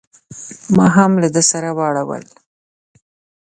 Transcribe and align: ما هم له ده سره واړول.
ما 0.75 0.87
هم 0.95 1.11
له 1.21 1.29
ده 1.35 1.41
سره 1.51 1.69
واړول. 1.77 2.23